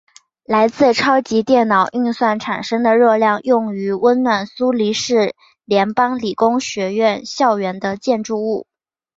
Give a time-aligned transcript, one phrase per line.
[0.45, 8.65] 来自超级电脑运算产生的热量用于温暖苏黎世联邦理工学院校园的建筑物。